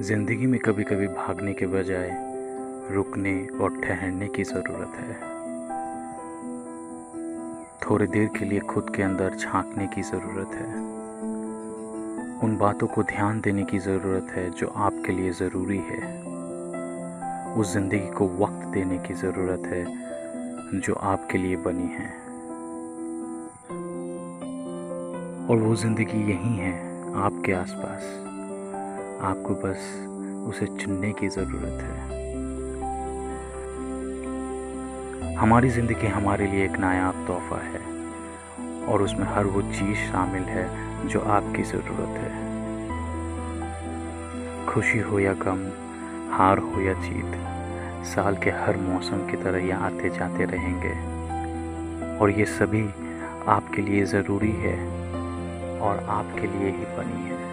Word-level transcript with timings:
ज़िंदगी 0.00 0.46
में 0.46 0.58
कभी 0.60 0.84
कभी 0.84 1.06
भागने 1.06 1.52
के 1.52 1.66
बजाय 1.66 2.10
रुकने 2.92 3.32
और 3.62 3.80
ठहरने 3.80 4.28
की 4.28 4.44
ज़रूरत 4.44 4.92
है। 4.96 5.14
थोड़ी 7.80 8.06
देर 8.06 8.28
के 8.38 8.44
लिए 8.44 8.60
खुद 8.60 8.92
के 8.96 9.02
अंदर 9.02 9.34
झांकने 9.34 9.86
की 9.86 10.02
ज़रूरत 10.02 10.54
है। 10.54 10.68
उन 12.44 12.56
बातों 12.60 12.86
को 12.86 13.02
ध्यान 13.02 13.40
देने 13.40 13.64
की 13.64 13.78
ज़रूरत 13.78 14.30
है 14.30 14.50
जो 14.50 14.68
आपके 14.68 15.12
लिए 15.12 15.32
ज़रूरी 15.32 15.78
है। 15.78 16.22
उस 17.54 17.72
ज़िंदगी 17.72 18.10
को 18.10 18.28
वक्त 18.38 18.66
देने 18.68 18.98
की 18.98 19.14
ज़रूरत 19.14 19.66
है 19.66 19.84
जो 20.80 20.94
आपके 20.94 21.38
लिए 21.38 21.56
बनी 21.56 21.92
है। 21.92 22.10
और 25.46 25.62
वो 25.62 25.76
ज़िंदगी 25.76 26.30
यही 26.32 26.56
है, 26.56 26.74
आपके 27.14 27.52
आसपास। 27.52 28.29
आपको 29.20 29.54
बस 29.54 29.80
उसे 30.48 30.66
चुनने 30.66 31.12
की 31.12 31.28
ज़रूरत 31.28 31.82
है। 31.82 32.18
हमारी 35.36 35.68
ज़िंदगी 35.70 36.06
हमारे 36.06 36.46
लिए 36.46 36.64
एक 36.64 36.78
नायाब 36.78 37.26
तोहफ़ा 37.26 37.58
है 37.58 37.80
और 38.86 39.02
उसमें 39.02 39.26
हर 39.26 39.44
वो 39.46 39.62
चीज़ 39.62 39.98
शामिल 39.98 40.42
है 40.42 41.08
जो 41.08 41.20
आपकी 41.20 41.62
ज़रूरत 41.62 42.16
है। 42.18 42.30
खुशी 44.66 44.98
हो 44.98 45.18
या 45.18 45.32
गम, 45.34 45.62
हार 46.32 46.58
हो 46.58 46.80
या 46.80 46.92
जीत, 46.92 47.36
साल 48.06 48.36
के 48.36 48.50
हर 48.50 48.76
मौसम 48.76 49.26
की 49.30 49.36
तरह 49.36 49.66
ये 49.66 49.72
आते 49.72 50.10
जाते 50.10 50.44
रहेंगे। 50.44 50.94
और 52.18 52.30
ये 52.30 52.44
सभी 52.44 52.84
आपके 53.48 53.82
लिए 53.82 54.04
ज़रूरी 54.04 54.52
है 54.52 54.76
और 55.80 56.04
आपके 56.08 56.46
लिए 56.46 56.70
ही 56.70 56.84
बनी 56.96 57.22
है। 57.28 57.49